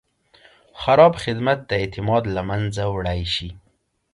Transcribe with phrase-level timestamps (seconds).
[0.81, 3.49] خراب خدمت د اعتماد له منځه وړی شي.